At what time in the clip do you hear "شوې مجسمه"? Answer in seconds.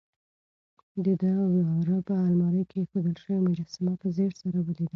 3.23-3.93